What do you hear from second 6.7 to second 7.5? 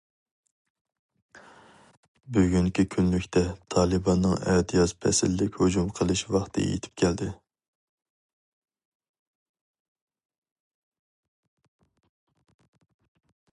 يېتىپ كەلدى.